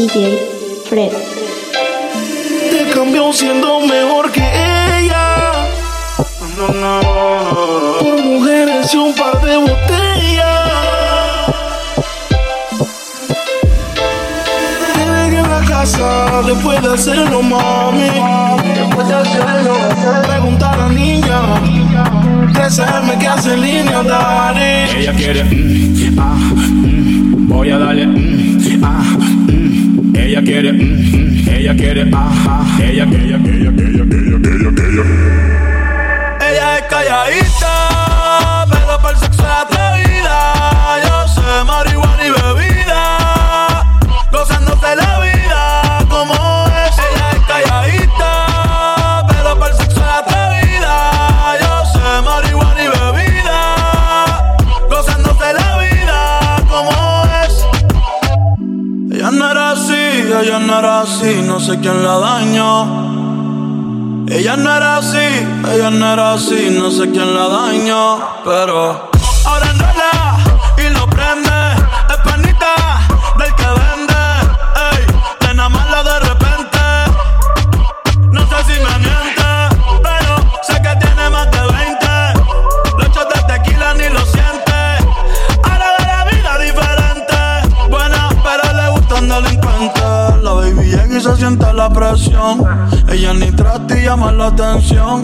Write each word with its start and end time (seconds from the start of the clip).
DJ 0.00 0.38
Fred. 0.88 1.12
Te 2.70 2.90
cambió 2.94 3.30
siendo 3.34 3.80
mejor 3.80 4.32
que 4.32 4.40
ella. 4.40 5.34
Por 8.00 8.24
mujeres 8.24 8.94
y 8.94 8.96
un 8.96 9.14
par 9.14 9.38
de 9.42 9.58
botellas. 9.58 10.70
Te 14.94 15.36
en 15.36 15.50
la 15.50 15.62
casa 15.68 16.42
después 16.46 16.80
de 16.80 16.94
hacerlo, 16.94 17.42
mami. 17.42 18.08
Después 18.74 19.06
de 19.06 19.14
hacerlo, 19.14 19.74
pregunta 20.26 20.70
a 20.70 20.76
la 20.78 20.88
niña. 20.88 21.42
Crecerme 22.54 23.18
que 23.18 23.26
hace 23.26 23.54
línea, 23.54 24.02
daddy. 24.02 24.98
Ella 24.98 25.12
quiere, 25.12 25.44
mm, 25.44 26.18
ah, 26.18 26.36
mm, 26.36 27.48
voy 27.48 27.70
a 27.70 27.78
darle, 27.78 28.06
mm, 28.06 28.82
ah, 28.82 29.02
mm. 29.18 29.89
Ella 30.14 30.42
quiere, 30.42 30.72
mm, 30.72 30.78
mm, 30.78 31.48
ella 31.48 31.74
quiere, 31.74 32.08
ajá. 32.12 32.82
Ella, 32.82 33.04
ella, 33.04 33.36
ella, 33.36 33.36
ella, 33.36 33.70
ella, 33.70 34.02
ella, 34.02 34.38
ella. 34.38 34.88
ella. 34.88 35.49
Sé 67.00 67.10
quién 67.12 67.34
la 67.34 67.48
dañó, 67.48 68.18
pero 68.44 69.10
ahora 69.46 69.70
enrola 69.70 70.36
y 70.76 70.90
lo 70.90 71.06
prende, 71.06 71.60
es 72.10 72.16
panita 72.18 72.74
del 73.38 73.54
que 73.54 73.68
vende, 73.80 74.22
ey, 74.90 75.06
te 75.38 75.50
enamora 75.50 76.02
de 76.02 76.18
repente, 76.28 76.78
no 78.32 78.42
sé 78.50 78.56
si 78.66 78.80
me 78.86 78.98
miente, 78.98 79.50
pero 80.02 80.32
sé 80.62 80.74
que 80.82 80.94
tiene 80.96 81.30
más 81.30 81.50
de 81.50 81.60
20, 81.60 82.06
los 82.98 83.08
shots 83.16 83.34
de 83.34 83.40
tequila 83.50 83.94
ni 83.94 84.08
lo 84.10 84.20
siente, 84.26 84.80
ahora 85.62 85.88
ve 85.98 86.04
la 86.04 86.24
vida 86.24 86.58
diferente, 86.58 87.88
buena 87.88 88.28
pero 88.44 88.72
le 88.74 88.90
gustan 88.90 89.26
delincuentes, 89.26 90.09
se 91.20 91.36
siente 91.36 91.70
la 91.74 91.90
presión, 91.90 92.64
ella 93.08 93.34
ni 93.34 93.52
trata 93.52 93.98
y 93.98 94.04
llama 94.04 94.32
la 94.32 94.46
atención, 94.46 95.22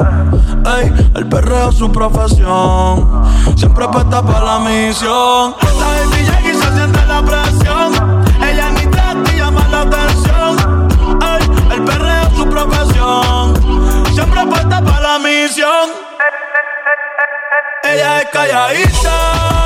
ey, 0.78 0.92
el 1.14 1.26
perreo 1.26 1.70
es 1.70 1.76
su 1.76 1.90
profesión, 1.90 3.24
siempre 3.56 3.88
puesta 3.88 4.22
para 4.22 4.44
la 4.44 4.58
misión, 4.58 5.54
la 5.62 5.86
baby 5.86 6.22
llega 6.22 6.40
y 6.50 6.54
se 6.54 6.72
siente 6.74 7.06
la 7.06 7.22
presión, 7.22 8.24
ella 8.42 8.70
ni 8.70 8.86
trata 8.90 9.32
y 9.32 9.36
llama 9.38 9.66
la 9.68 9.80
atención, 9.82 10.88
ey, 11.22 11.74
el 11.76 11.84
perreo 11.84 12.22
es 12.22 12.36
su 12.36 12.46
profesión, 12.46 13.54
siempre 14.14 14.46
puesta 14.46 14.82
para 14.82 15.00
la 15.00 15.18
misión, 15.18 15.90
ella 17.84 18.20
es 18.20 18.28
calladita, 18.30 19.65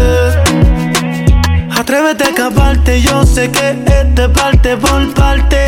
Atrévete 1.81 2.25
a 2.25 2.27
escaparte. 2.27 3.01
Yo 3.01 3.25
sé 3.25 3.49
que 3.49 3.71
este 3.71 4.29
parte 4.29 4.77
por 4.77 5.11
parte. 5.15 5.65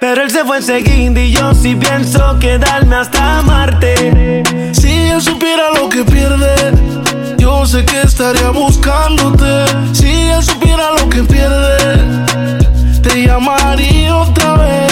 Pero 0.00 0.22
él 0.22 0.30
se 0.30 0.42
fue 0.46 0.56
enseguida 0.56 1.20
y 1.20 1.30
yo 1.30 1.54
sí 1.54 1.76
pienso 1.76 2.38
quedarme 2.38 2.96
hasta 2.96 3.42
Marte. 3.42 4.42
Si 4.72 4.88
él 4.88 5.20
supiera 5.20 5.74
lo 5.74 5.90
que 5.90 6.04
pierde, 6.04 6.72
yo 7.36 7.66
sé 7.66 7.84
que 7.84 8.00
estaría 8.00 8.48
buscándote. 8.48 9.66
Si 9.92 10.08
él 10.08 10.42
supiera 10.42 10.92
lo 10.98 11.06
que 11.10 11.22
pierde, 11.22 12.06
te 13.02 13.26
llamaría 13.26 14.16
otra 14.16 14.54
vez. 14.54 14.87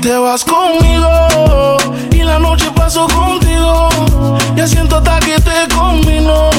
Te 0.00 0.16
vas 0.16 0.44
conmigo? 0.44 1.76
Y 2.12 2.22
la 2.22 2.38
noche 2.38 2.70
paso 2.74 3.06
contigo. 3.08 3.88
Ya 4.56 4.66
siento 4.66 4.96
hasta 4.96 5.18
que 5.20 5.38
te 5.40 5.74
combino. 5.74 6.50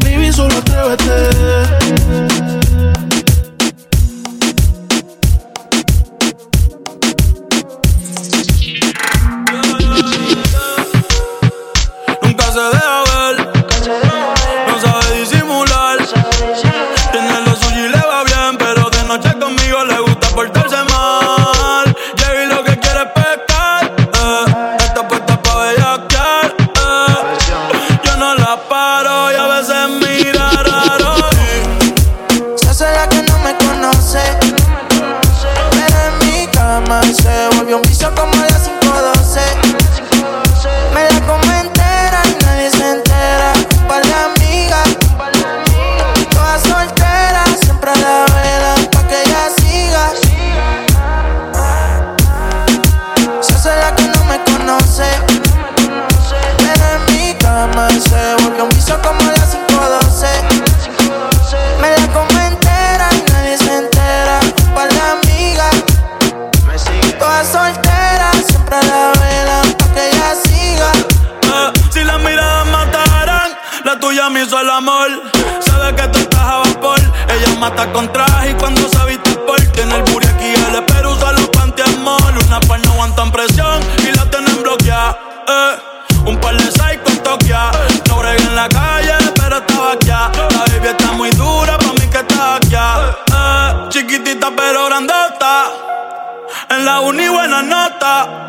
Baby, 0.00 0.32
solo 0.32 0.56
atrévete. 0.56 1.37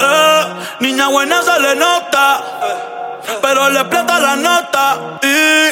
Eh. 0.01 0.43
Niña 0.79 1.07
buena 1.07 1.41
se 1.41 1.59
le 1.59 1.75
nota 1.75 2.41
pero 3.41 3.69
le 3.69 3.79
explota 3.79 4.19
la 4.19 4.35
nota 4.35 4.97
y 5.21 5.69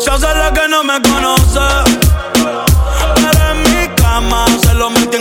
se 0.00 0.10
hace 0.10 0.34
la 0.34 0.52
que 0.52 0.68
no 0.68 0.82
me 0.84 1.00
conoce. 1.00 1.60
En 3.50 3.62
mi 3.62 3.88
cama 3.94 4.46
se 4.62 4.74
lo 4.74 4.90
metí 4.90 5.18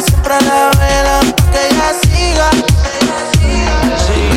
siempre 0.00 0.34
a 0.34 0.40
la 0.40 0.70
vela, 0.78 1.20
que 1.52 1.68
ella 1.68 1.92
siga. 2.02 2.50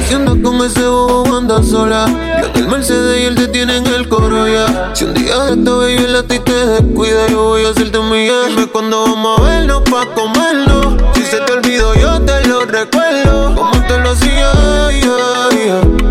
Si 0.07 0.13
anda 0.13 0.33
con 0.43 0.63
ese 0.63 0.85
bobo 0.85 1.35
anda 1.35 1.63
sola. 1.63 2.05
Yo 2.41 2.47
en 2.47 2.55
el 2.55 2.67
Mercedes 2.67 3.21
y 3.21 3.25
él 3.25 3.35
te 3.35 3.47
tiene 3.47 3.77
en 3.77 3.87
el 3.87 4.07
coro 4.07 4.47
ya. 4.47 4.91
Si 4.93 5.03
un 5.03 5.13
día 5.13 5.37
de 5.45 5.53
esta 5.53 5.71
baby 5.71 6.03
el 6.03 6.15
a 6.15 6.23
ti 6.23 6.39
te 6.39 6.53
descuida, 6.53 7.27
yo 7.27 7.43
voy 7.43 7.65
a 7.65 7.69
hacerte 7.69 7.99
mi 7.99 8.29
Dime 8.47 8.67
cuando 8.67 9.03
vamos 9.03 9.39
a 9.39 9.43
vernos 9.43 9.81
pa' 9.81 10.05
comernos. 10.13 11.01
Si 11.15 11.23
se 11.23 11.39
te 11.39 11.53
olvidó, 11.53 11.95
yo 11.95 12.21
te 12.21 12.47
lo 12.47 12.65
recuerdo. 12.65 13.55
Como 13.55 13.81
te 13.87 13.97
lo 13.97 14.11
hacía, 14.11 14.51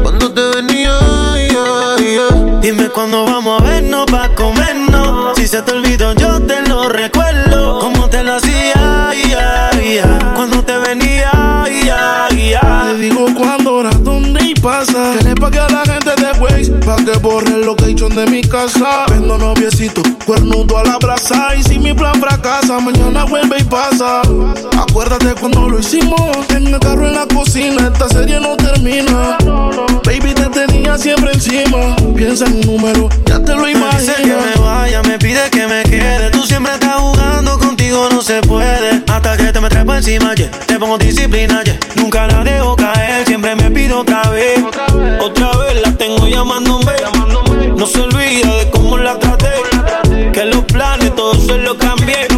cuando 0.03 0.33
te 0.33 0.41
venía, 0.57 0.99
Dime 2.61 2.89
cuando 2.89 3.25
vamos 3.25 3.63
a 3.63 3.65
vernos 3.65 4.07
pa' 4.07 4.29
comernos. 4.35 5.37
Si 5.37 5.47
se 5.47 5.63
te 5.63 5.73
olvidó, 5.73 6.13
yo 6.15 6.41
te 6.41 6.63
lo 6.63 6.89
recuerdo. 6.89 7.14
Borre 17.25 17.55
el 17.55 17.65
location 17.65 18.15
de 18.15 18.27
mi 18.27 18.43
casa. 18.43 19.07
Vendo 19.09 19.39
noviecito, 19.39 20.03
cuernudo 20.27 20.79
a 20.79 20.85
la 20.85 20.99
brasa. 20.99 21.57
Y 21.57 21.63
si 21.63 21.79
mi 21.79 21.95
plan 21.95 22.21
fracasa, 22.21 22.79
mañana 22.79 23.25
vuelve 23.25 23.57
y 23.59 23.65
pasa. 23.65 24.21
Acuérdate 24.79 25.35
cuando 25.41 25.69
lo 25.71 25.81
hicimos. 25.81 26.21
En 26.51 26.67
el 26.67 26.79
carro 26.79 27.07
en 27.07 27.15
la 27.15 27.27
cocina, 27.27 27.91
esta 27.93 28.09
serie 28.09 28.39
no 28.39 28.57
termina. 28.57 29.39
Baby, 30.05 30.35
te 30.35 30.47
tenía 30.51 30.99
siempre 30.99 31.33
encima. 31.33 31.97
Piensa 32.15 32.45
en 32.45 32.57
un 32.57 32.61
número, 32.61 33.09
ya 33.25 33.43
te 33.43 33.55
lo 33.55 33.69
imaginas. 33.69 34.17
que 34.17 34.27
me 34.27 34.63
vaya, 34.63 35.03
me 35.03 35.19
pide 35.19 35.49
que 35.51 35.67
me 35.67 35.83
quede. 35.85 36.31
Tú 36.31 36.43
siempre 36.43 36.75
estás 36.75 36.97
jugando, 36.97 37.59
contigo 37.59 38.09
no 38.13 38.21
se 38.21 38.43
puede. 38.43 39.04
Me 39.65 39.71
trepo 39.71 39.95
encima, 39.95 40.35
yeah. 40.35 40.51
te 40.67 40.79
pongo 40.79 40.99
disciplina, 40.99 41.63
yeah. 41.65 41.79
nunca 41.97 42.27
la 42.27 42.45
dejo 42.45 42.77
caer. 42.77 43.25
Siempre 43.25 43.57
me 43.57 43.71
pido 43.71 44.01
otra 44.01 44.21
vez, 44.29 44.63
otra 45.19 45.57
vez 45.57 45.81
la 45.81 45.91
tengo 45.97 46.29
llamándome. 46.29 46.93
No 47.75 47.87
se 47.87 48.03
olvida 48.03 48.57
de 48.59 48.71
cómo 48.71 48.99
la 48.99 49.19
traté. 49.19 49.49
Que 50.35 50.45
los 50.45 50.65
planes 50.65 51.15
todos 51.15 51.47
se 51.47 51.57
los 51.57 51.79
cambié. 51.79 52.29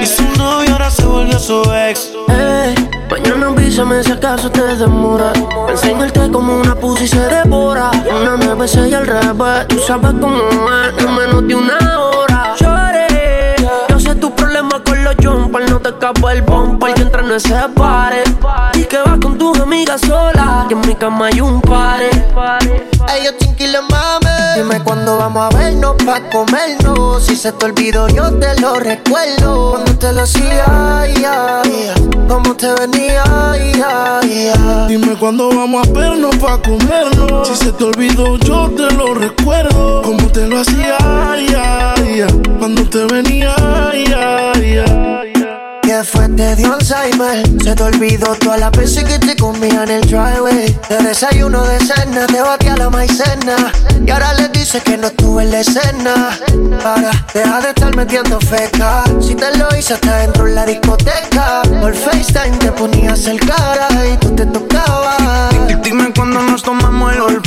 Y 0.00 0.06
su 0.06 0.22
novio 0.38 0.72
ahora 0.72 0.90
se 0.90 1.04
volvió 1.04 1.38
su 1.38 1.62
ex. 1.74 2.10
Hey, 2.28 2.74
mañana 3.10 3.48
avísame 3.48 4.02
si 4.02 4.12
acaso 4.12 4.50
te 4.50 4.62
demora. 4.62 5.30
Enseñarte 5.68 6.30
como 6.30 6.56
una 6.56 6.74
pussy 6.74 7.06
se 7.06 7.20
devora. 7.20 7.90
Una 8.10 8.54
besé 8.54 8.88
y 8.88 8.94
al 8.94 9.06
revés. 9.06 9.68
Tú 9.68 9.78
sabes 9.86 10.12
cómo 10.18 10.38
es, 10.38 11.04
en 11.04 11.14
menos 11.16 11.46
de 11.46 11.54
una 11.54 12.00
hora. 12.00 12.31
No 15.60 15.80
te 15.80 15.90
escapa 15.90 16.32
el 16.32 16.42
bumper. 16.42 16.94
Que 16.94 17.02
entra 17.02 17.22
en 17.22 17.32
ese 17.32 17.54
pare. 17.74 18.24
Y 18.74 18.84
que 18.84 18.98
vas 18.98 19.18
con 19.20 19.36
tus 19.36 19.58
amigas 19.60 20.00
sola. 20.00 20.64
Que 20.68 20.74
en 20.74 20.80
mi 20.80 20.94
cama 20.94 21.26
hay 21.26 21.40
un 21.40 21.60
pare. 21.60 22.10
Ellos 23.14 23.34
chinquiles 23.38 23.82
mame. 23.90 24.32
Dime 24.56 24.80
cuándo 24.82 25.18
vamos 25.18 25.52
a 25.52 25.56
vernos 25.56 25.94
pa' 26.04 26.20
comernos. 26.30 27.24
Si 27.24 27.36
se 27.36 27.52
te 27.52 27.66
olvidó, 27.66 28.08
yo 28.08 28.32
te 28.38 28.60
lo 28.60 28.78
recuerdo. 28.80 29.72
Cuando 29.72 29.98
te 29.98 30.12
lo 30.12 30.22
hacía, 30.22 31.06
yeah, 31.16 31.62
Cómo 32.28 32.54
te 32.54 32.72
venía, 32.74 33.24
Dime 34.88 35.16
cuándo 35.18 35.48
vamos 35.48 35.86
a 35.86 35.92
vernos 35.92 36.36
pa' 36.36 36.58
comernos. 36.62 37.48
Si 37.48 37.56
se 37.56 37.72
te 37.72 37.84
olvidó, 37.84 38.36
yo 38.38 38.70
te 38.70 38.90
lo 38.94 39.14
recuerdo. 39.14 40.02
Cómo 40.02 40.28
te 40.28 40.46
lo 40.46 40.60
hacía, 40.60 40.96
Cuando 42.58 42.88
te 42.88 43.04
venía, 43.06 43.54
¿Qué 45.92 46.04
fue? 46.04 46.26
Te 46.26 46.56
dio 46.56 46.72
Alzheimer. 46.72 47.46
Se 47.62 47.74
te 47.74 47.82
olvidó 47.82 48.34
todas 48.36 48.58
las 48.58 48.70
veces 48.70 49.04
que 49.04 49.18
te 49.18 49.36
comía 49.36 49.82
en 49.82 49.90
el 49.90 50.00
driveway. 50.00 50.74
De 50.88 50.96
desayuno 51.02 51.62
de 51.64 51.78
cena, 51.80 52.26
te 52.28 52.40
batía 52.40 52.74
la 52.78 52.88
maicena. 52.88 53.70
Y 54.06 54.10
ahora 54.10 54.32
le 54.32 54.48
dices 54.48 54.82
que 54.82 54.96
no 54.96 55.08
estuve 55.08 55.42
en 55.42 55.50
la 55.50 55.60
escena. 55.60 56.38
Para, 56.82 57.10
deja 57.34 57.60
de 57.60 57.68
estar 57.68 57.94
metiendo 57.94 58.40
feca. 58.40 59.04
Si 59.20 59.34
te 59.34 59.54
lo 59.58 59.68
hice 59.76 59.92
hasta 59.92 60.16
dentro 60.16 60.48
en 60.48 60.54
la 60.54 60.64
discoteca. 60.64 61.60
Por 61.82 61.94
FaceTime 61.94 62.56
te 62.56 62.72
ponías 62.72 63.26
el 63.26 63.38
cara 63.40 63.88
y 64.10 64.16
tú 64.16 64.34
te 64.34 64.46
tocabas. 64.46 65.21
Dime 65.82 66.12
cuando 66.14 66.42
nos 66.42 66.62
tomamos 66.62 67.12
el 67.12 67.20
old. 67.20 67.42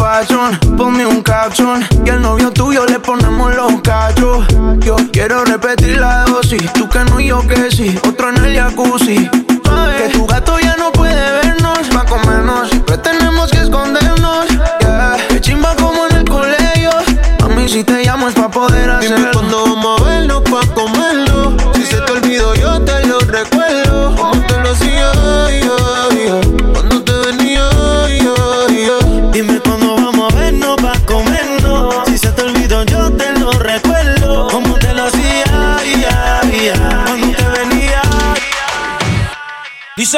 Ponme 0.77 1.05
un 1.05 1.21
caption. 1.21 1.85
Y 2.05 2.09
al 2.09 2.21
novio 2.21 2.51
tuyo 2.51 2.85
le 2.85 2.99
ponemos 2.99 3.55
los 3.55 3.81
cachos. 3.81 4.45
Yo 4.79 4.95
quiero 5.11 5.45
repetir 5.45 5.97
la 5.97 6.25
dosis. 6.25 6.71
Tú 6.73 6.87
que 6.89 6.99
no, 7.05 7.19
yo 7.19 7.45
que 7.47 7.71
sí. 7.71 7.97
Otro 8.07 8.29
en 8.29 8.45
el 8.45 8.55
jacuzzi. 8.55 9.44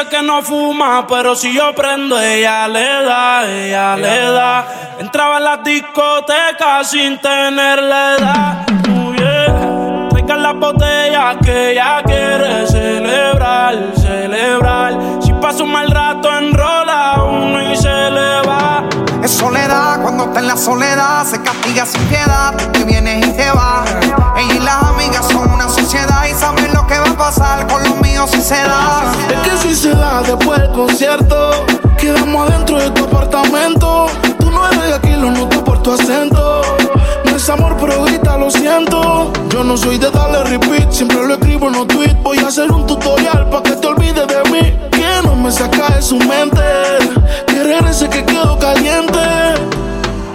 Que 0.10 0.22
no 0.22 0.42
fuma, 0.42 1.06
pero 1.06 1.36
si 1.36 1.54
yo 1.54 1.76
prendo, 1.76 2.18
ella 2.18 2.66
le 2.70 3.04
da, 3.04 3.46
ella 3.46 3.98
le 3.98 4.32
da. 4.32 4.66
Entraba 5.00 5.38
en 5.38 5.44
las 5.44 5.64
discotecas 5.66 6.90
sin 6.90 7.20
tener 7.20 7.84
la 7.84 8.16
edad. 8.16 8.68
Muy 8.88 9.18
bien. 9.18 10.08
Traigan 10.10 10.44
las 10.44 10.56
botellas 10.56 11.36
que 11.44 11.72
ella 11.72 12.02
quiere 12.06 12.68
celebrar, 12.68 13.76
celebrar. 13.98 14.98
Si 15.22 15.34
pasa 15.34 15.64
un 15.64 15.74
mal 15.74 15.92
rato, 15.92 16.32
enrola 16.38 17.24
uno 17.24 17.74
y 17.74 17.76
se 17.76 18.10
le 18.10 18.42
va. 18.48 18.84
Es 19.22 19.32
soledad, 19.32 20.02
cuando 20.02 20.26
está 20.26 20.40
en 20.40 20.48
la 20.48 20.56
soledad, 20.56 21.26
se 21.26 21.42
castiga 21.42 21.86
sin 21.86 22.02
piedad. 22.04 22.54
Te 22.72 22.86
vienes 22.86 23.28
y 23.28 23.34
te 23.34 23.52
vas. 23.52 23.94
Ella 24.38 24.54
y 24.56 24.60
las 24.60 24.84
pasar 27.18 27.68
con 27.68 27.84
los 27.84 28.00
míos 28.02 28.30
si 28.32 28.42
se 28.42 28.56
da. 28.56 29.12
Es 29.30 29.50
que 29.50 29.58
si 29.58 29.76
se 29.76 29.90
da 29.90 30.22
después 30.22 30.60
del 30.60 30.72
concierto, 30.72 31.66
quedamos 31.98 32.50
adentro 32.50 32.78
de 32.78 32.92
tu 32.92 33.06
apartamento. 33.06 34.08
Tú 34.40 34.52
no 34.52 34.68
eres 34.68 34.84
de 34.84 34.94
aquí, 34.94 35.12
lo 35.14 35.32
noto 35.32 35.64
por 35.64 35.82
tu 35.82 35.94
acento. 35.94 36.62
No 37.26 37.36
es 37.36 37.50
amor, 37.50 37.76
pero 37.80 38.04
grita, 38.04 38.38
lo 38.38 38.50
siento. 38.52 39.32
Yo 39.50 39.64
no 39.64 39.76
soy 39.76 39.98
de 39.98 40.12
darle 40.12 40.44
repeat, 40.44 40.92
siempre 40.92 41.26
lo 41.26 41.34
escribo 41.34 41.68
en 41.68 41.74
los 41.74 41.88
tweets. 41.88 42.22
Voy 42.24 42.38
a 42.40 42.48
hacer 42.48 42.72
un 42.72 42.86
tutorial 42.86 43.50
para 43.50 43.64
que 43.64 43.72
te 43.72 43.88
olvides 43.88 44.28
de 44.28 44.52
mí. 44.52 44.74
Que 44.92 45.22
no 45.24 45.36
me 45.36 45.52
saca 45.52 45.96
de 45.96 46.02
su 46.02 46.18
mente. 46.18 46.62
Que 47.48 47.64
regrese 47.64 48.08
que 48.10 48.24
quedo 48.24 48.58
caliente. 48.60 49.20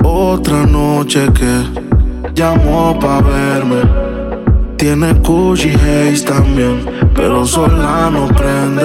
Otra 0.05 0.67
noche 0.67 1.27
cheque, 1.27 1.65
llamó 2.35 2.99
pa' 2.99 3.21
verme. 3.21 4.12
Tiene 4.83 5.13
Gucci 5.13 5.75
Haze 5.75 6.25
también, 6.25 6.85
pero 7.15 7.47
sola 7.47 8.11
no 8.11 8.27
prende. 8.27 8.83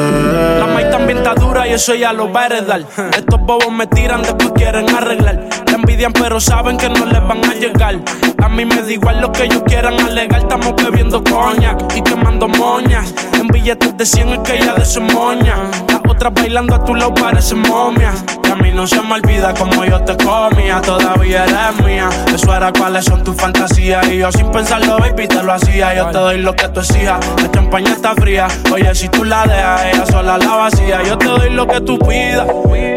La 0.60 0.68
maíz 0.68 0.92
también 0.92 1.18
está 1.18 1.34
dura 1.34 1.57
y 1.68 1.74
eso 1.74 1.96
ya 1.96 2.14
lo 2.14 2.32
va 2.32 2.44
a 2.44 2.46
heredar. 2.48 2.82
Estos 3.16 3.40
bobos 3.42 3.72
me 3.72 3.88
tiran, 3.88 4.22
después 4.22 4.52
quieren 4.56 4.90
arreglar. 4.96 5.48
La 5.66 5.74
envidian, 5.74 6.14
pero 6.14 6.40
saben 6.40 6.78
que 6.78 6.90
no 6.90 7.06
les 7.06 7.26
van 7.28 7.44
a 7.44 7.54
llegar. 7.54 7.96
A 8.44 8.50
mí 8.50 8.66
me 8.66 8.82
da 8.82 8.92
igual 8.92 9.20
lo 9.20 9.32
que 9.32 9.46
ellos 9.46 9.64
quieran 9.66 10.00
alegar. 10.00 10.42
Estamos 10.42 10.74
bebiendo 10.76 11.24
coña 11.24 11.76
y 11.96 12.02
quemando 12.02 12.48
moñas. 12.48 13.14
En 13.34 13.48
billetes 13.48 13.98
de 13.98 14.06
100 14.06 14.30
es 14.30 14.40
que 14.40 14.56
ella 14.58 14.74
de 14.76 14.86
su 14.86 15.02
moña. 15.02 15.56
Las 15.90 16.02
otras 16.08 16.34
bailando 16.34 16.76
a 16.76 16.84
tu 16.84 16.96
lado 16.96 17.14
parecen 17.14 17.60
momia. 17.60 18.14
Y 18.44 18.52
a 18.52 18.56
mí 18.56 18.72
no 18.72 18.88
se 18.88 19.02
me 19.02 19.16
olvida 19.16 19.54
como 19.54 19.84
yo 19.84 20.02
te 20.04 20.16
comía. 20.24 20.82
Todavía 20.82 21.44
eres 21.44 21.86
mía. 21.86 22.10
Eso 22.34 22.56
era 22.56 22.72
cuáles 22.72 23.06
son 23.06 23.24
tus 23.24 23.36
fantasías. 23.36 24.08
Y 24.10 24.18
yo 24.20 24.32
sin 24.32 24.50
pensarlo, 24.52 24.98
baby, 25.00 25.28
te 25.28 25.44
lo 25.44 25.54
hacía. 25.54 25.94
Yo 25.96 26.08
te 26.08 26.18
doy 26.18 26.38
lo 26.38 26.56
que 26.56 26.70
tú 26.70 26.80
exijas. 26.80 27.20
La 27.42 27.52
champaña 27.52 27.92
está 27.92 28.14
fría. 28.16 28.48
Oye, 28.72 28.94
si 28.96 29.10
tú 29.10 29.26
la 29.26 29.46
dejas, 29.46 29.86
ella 29.94 30.06
sola 30.06 30.38
la 30.38 30.56
vacía. 30.56 31.04
Yo 31.04 31.18
te 31.18 31.26
doy 31.26 31.50
lo 31.50 31.57
que 31.66 31.82
tú 31.82 31.98
pidas. 31.98 32.48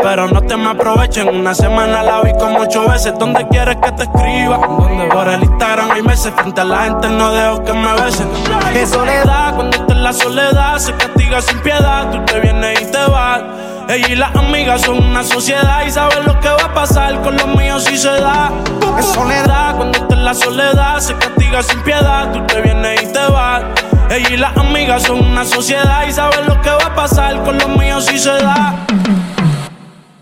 Pero 0.03 0.29
no 0.29 0.43
te 0.43 0.57
me 0.57 0.71
aprovechen. 0.71 1.29
Una 1.29 1.55
semana 1.55 2.03
la 2.03 2.21
vi 2.21 2.33
como 2.35 2.61
ocho 2.61 2.89
veces. 2.89 3.15
¿Dónde 3.19 3.47
quieres 3.49 3.77
que 3.77 3.93
te 3.93 4.03
escriba? 4.03 4.61
Por 5.11 5.29
el 5.29 5.43
Instagram 5.43 5.91
hay 5.93 6.03
meses. 6.03 6.33
Frente 6.35 6.61
a 6.61 6.65
la 6.65 6.79
gente 6.85 7.09
no 7.09 7.33
dejo 7.33 7.65
que 7.65 7.73
me 7.73 7.93
besen. 7.95 8.29
Qué 8.73 8.87
soledad, 8.87 9.55
cuando 9.55 9.77
estás 9.77 9.97
en 9.97 10.03
la 10.03 10.13
soledad, 10.13 10.79
se 10.79 10.93
castiga 10.95 11.41
sin 11.41 11.61
piedad. 11.61 12.11
Tú 12.11 12.25
te 12.25 12.41
vienes 12.41 12.83
y 12.83 12.85
te 12.87 13.11
vas. 13.11 13.43
Ella 13.89 14.09
y 14.09 14.17
las 14.17 14.35
amigas 14.37 14.83
son 14.83 15.03
una 15.03 15.25
sociedad 15.25 15.85
y 15.87 15.91
saben 15.91 16.25
lo 16.25 16.39
que 16.41 16.49
va 16.49 16.65
a 16.65 16.75
pasar 16.75 17.21
con 17.23 17.37
los 17.37 17.47
míos 17.49 17.85
si 17.85 17.97
se 17.97 18.11
da. 18.11 18.53
Es 18.99 19.07
soledad, 19.07 19.77
cuando 19.77 19.99
estás 19.99 20.19
en 20.19 20.25
la 20.25 20.35
soledad, 20.35 20.99
se 21.01 21.15
castiga 21.15 21.63
sin 21.63 21.81
piedad. 21.83 22.33
Tú 22.33 22.41
te 22.47 22.61
vienes 22.61 23.03
y 23.03 23.07
te 23.07 23.27
vas. 23.31 23.63
Ella 24.11 24.29
y 24.31 24.37
las 24.37 24.57
amigas 24.57 25.03
son 25.05 25.25
una 25.25 25.45
sociedad 25.45 26.05
y 26.07 26.13
saben 26.13 26.47
lo 26.47 26.61
que 26.63 26.71
va 26.71 26.87
a 26.87 26.95
pasar 26.95 27.43
con 27.43 27.59
los 27.59 27.69
míos 27.69 27.80
si 28.01 28.19
se 28.19 28.31
da. 28.31 28.87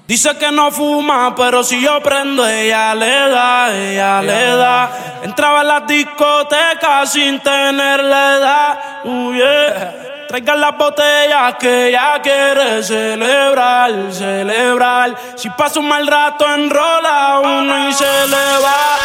Dice 0.07 0.37
que 0.39 0.51
no 0.51 0.71
fuma, 0.73 1.35
pero 1.37 1.63
si 1.63 1.83
yo 1.83 2.03
prendo, 2.03 2.47
ella 2.49 2.95
le 2.95 3.29
da, 3.29 3.77
ella 3.77 4.23
le 4.23 4.57
da. 4.57 5.21
Entraba 5.23 5.61
en 5.61 5.69
las 5.69 5.87
discotecas 5.87 7.13
sin 7.13 7.41
tener 7.41 8.03
la 8.05 8.37
edad. 8.37 8.79
Uh, 9.05 9.33
yeah. 9.35 10.09
Traigan 10.29 10.61
las 10.61 10.77
botellas 10.77 11.55
que 11.59 11.89
ella 11.89 12.21
quiere 12.23 12.83
celebrar, 12.83 14.13
celebrar. 14.13 15.15
Si 15.37 15.49
pasa 15.51 15.81
un 15.81 15.89
mal 15.89 16.07
rato, 16.07 16.47
enrola 16.55 17.41
uno 17.43 17.89
y 17.89 17.93
se 17.93 18.05
le 18.05 18.59
va. 18.63 18.99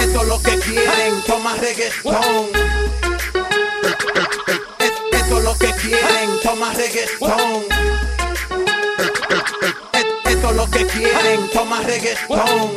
Esto 0.00 0.20
es 0.22 0.28
lo 0.28 0.42
que 0.42 0.58
quieren, 0.60 1.22
toma 1.26 1.54
reggaetón. 1.54 3.05
Esto 5.26 5.38
es 5.38 5.44
lo 5.44 5.58
que 5.58 5.72
quieren, 5.72 6.40
toma 6.40 6.72
reggaetón. 6.72 7.64
Esto 10.24 10.50
es 10.50 10.56
lo 10.56 10.70
que 10.70 10.86
quieren, 10.86 11.50
toma 11.52 11.82
reggaetón. 11.82 12.70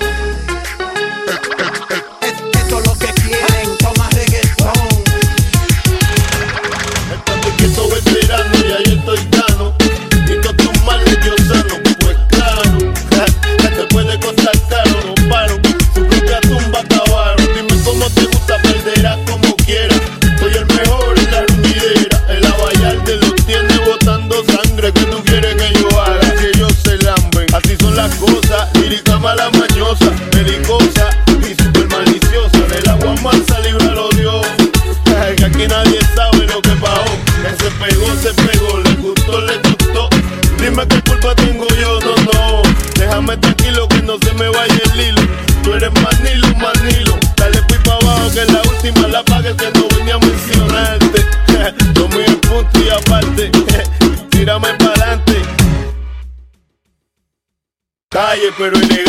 Pero 58.59 58.75
elegante. 58.75 58.99
Ey, 58.99 59.08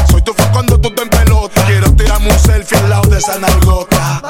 Soy 0.09 0.21
tu 0.21 0.33
fan 0.33 0.51
cuando 0.51 0.79
tú 0.79 0.89
te 0.93 1.05
pelota. 1.05 1.63
Quiero 1.65 1.91
tirarme 1.93 2.31
un 2.31 2.39
selfie 2.39 2.77
al 2.77 2.89
lado 2.89 3.09
de 3.09 3.17
esa 3.17 3.37
nalgota. 3.39 4.21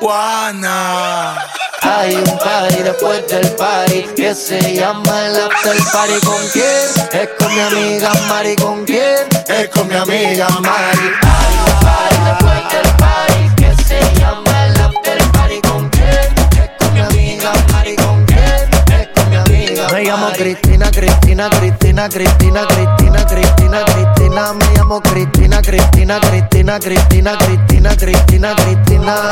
Juana. 0.00 1.36
Hay 1.82 2.16
un 2.16 2.38
party 2.38 2.82
después 2.82 3.26
del 3.28 3.48
party 3.52 4.06
que 4.16 4.34
se 4.34 4.74
llama 4.74 5.26
el 5.26 5.36
after 5.36 5.76
party. 5.92 6.26
¿Con 6.26 6.48
quién? 6.52 7.20
Es 7.20 7.28
con 7.38 7.54
mi 7.54 7.60
amiga 7.60 8.12
Mari. 8.28 8.56
¿Con 8.56 8.84
quién? 8.84 9.28
Es 9.46 9.68
con 9.68 9.88
mi 9.88 9.94
amiga 9.94 10.48
Mari. 10.48 11.12
Hay 11.22 11.54
un 11.64 11.80
party 11.80 12.16
después 12.24 12.72
del 12.72 12.92
party 12.96 13.55
llamo 20.16 20.32
Cristina, 20.32 20.90
Cristina, 20.90 21.48
Cristina, 21.50 22.08
Cristina, 22.08 22.66
Cristina, 22.66 23.26
Cristina, 23.26 23.84
Cristina. 23.84 24.52
Me 24.54 24.64
llamo 24.74 25.00
Cristina, 25.00 25.60
Cristina, 25.60 26.20
Cristina, 26.20 26.78
Cristina, 26.78 27.36
Cristina, 27.36 27.96
Cristina, 27.96 28.54
Cristina. 28.54 29.30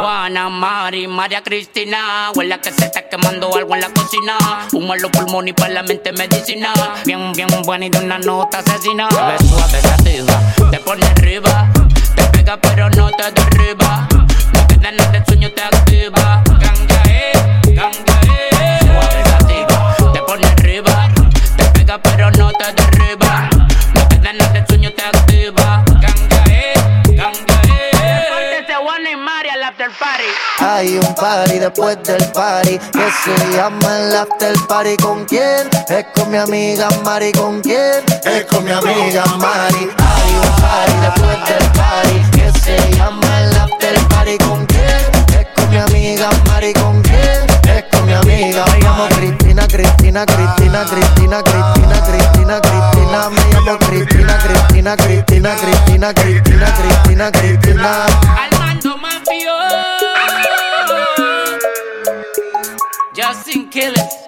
Juana, 0.00 0.48
Mari, 0.48 1.06
María 1.06 1.42
Cristina. 1.42 2.30
Huele 2.34 2.60
que 2.60 2.72
se 2.72 2.86
está 2.86 3.08
quemando 3.08 3.54
algo 3.54 3.74
en 3.74 3.80
la 3.80 3.90
cocina. 3.90 4.36
Humo 4.72 4.94
en 4.94 5.02
los 5.02 5.10
pulmones 5.10 5.52
y 5.52 5.54
para 5.54 5.74
la 5.74 5.82
mente 5.82 6.12
medicina. 6.12 6.72
Bien, 7.04 7.32
bien 7.32 7.48
buena 7.64 7.86
y 7.86 7.90
de 7.90 7.98
una 7.98 8.18
nota 8.18 8.58
asesina. 8.58 9.08
Te 9.08 9.16
ves 9.16 9.48
suave, 9.48 9.80
sativa, 9.80 10.70
te 10.70 10.78
pone 10.80 11.06
arriba. 11.06 11.68
Te 12.16 12.24
pega 12.24 12.60
pero 12.60 12.90
no 12.90 13.10
te 13.10 13.30
derriba. 13.30 14.08
No 14.52 14.66
queda 14.66 14.90
nada 14.90 15.10
del 15.12 15.24
sueño, 15.26 15.50
te 15.52 15.62
activa. 15.62 16.42
Ganga, 16.46 17.02
eh, 17.06 17.32
ganga, 17.74 18.09
pega 21.90 22.02
pero 22.02 22.30
no 22.32 22.52
te 22.52 22.72
derriba. 22.72 23.48
No 23.94 24.32
nada 24.32 24.52
del 24.52 24.66
sueño, 24.66 24.92
te 24.92 25.02
activa. 25.02 25.84
Ganga, 25.86 26.44
eh, 26.48 26.74
ganga, 27.16 27.62
eh. 27.68 28.66
Juana 28.82 29.10
y 29.10 29.16
Mari 29.16 29.48
al 29.48 29.62
after 29.64 29.90
party. 29.98 30.24
Hay 30.60 30.98
un 30.98 31.14
party 31.14 31.58
después 31.58 32.02
del 32.04 32.24
party 32.32 32.78
que 32.78 33.10
se 33.24 33.56
llama 33.56 33.98
el 33.98 34.16
after 34.16 34.54
party. 34.68 34.96
¿Con 34.96 35.24
quién? 35.26 35.68
Es 35.88 36.06
con 36.14 36.30
mi 36.30 36.38
amiga 36.38 36.88
Mari. 37.04 37.32
¿Con 37.32 37.60
quién? 37.60 38.04
Es 38.24 38.44
con 38.46 38.64
mi 38.64 38.70
amiga 38.70 39.24
Mari. 39.38 39.90
Hay 39.98 40.32
un 40.34 40.52
party 40.62 40.94
después 41.02 41.38
del 41.48 41.70
party 41.72 42.38
que 42.38 42.60
se 42.60 42.96
llama 42.96 43.40
el 43.40 43.56
after 43.56 43.98
party. 44.08 44.38
¿Con 44.38 44.66
quién? 44.66 45.38
Es 45.38 45.46
con 45.54 45.70
mi 45.70 45.76
amiga 45.78 46.30
Mari. 46.46 46.72
¿Con 46.74 47.02
quién? 47.02 47.50
Es 47.68 47.84
con 47.90 48.06
mi 48.06 48.12
amiga 48.12 48.64
Me 48.66 48.80
llamo 48.80 49.08
Cristina, 49.08 49.39
Cristina, 49.80 50.26
Cristina, 50.26 50.84
Cristina, 50.84 51.42
Cristina, 51.42 52.00
Cristina, 52.02 52.60
Cristina. 52.60 53.28
Me 53.30 53.40
llamo 53.50 53.76
Cristina, 53.78 54.36
Cristina, 54.36 54.94
Cristina, 54.94 55.54
Cristina, 55.54 56.12
Cristina, 56.12 56.72
Cristina, 56.74 57.30
Cristina. 57.30 58.04
Armando 58.36 58.96
Mafio. 58.98 59.56
Justin 63.14 63.70
Killers. 63.70 64.19